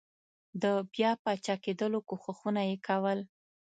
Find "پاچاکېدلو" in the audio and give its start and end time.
1.23-1.99